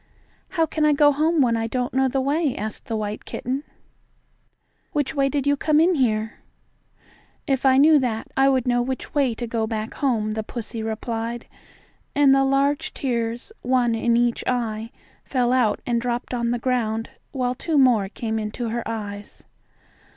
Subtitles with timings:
[0.57, 3.63] "How can I go home when I don't know the way?" asked the white kitten.
[4.93, 6.37] "Which way did you come in here?"
[7.45, 10.81] "If I knew that, I would know which way to go back home," the pussy
[10.81, 11.45] replied,
[12.15, 14.89] and the large tears, one in each eye,
[15.23, 19.43] fell out and dropped on the ground, while two more came into her eyes.